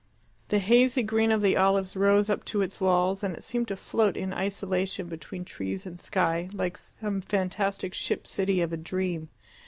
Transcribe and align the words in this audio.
The 0.47 0.57
hazy 0.57 1.03
green 1.03 1.31
of 1.31 1.43
the 1.43 1.55
olives 1.55 1.95
rose 1.95 2.27
up 2.27 2.43
to 2.45 2.63
its 2.63 2.81
walls, 2.81 3.21
and 3.23 3.35
it 3.35 3.43
seemed 3.43 3.67
to 3.67 3.75
float 3.75 4.17
in 4.17 4.33
isolation 4.33 5.05
between 5.07 5.45
trees 5.45 5.85
and 5.85 5.99
sky, 5.99 6.49
like 6.53 6.75
some 6.79 7.21
fantastic 7.21 7.93
ship 7.93 8.25
city 8.25 8.61
of 8.61 8.73
a 8.73 8.77
dream. 8.77 9.29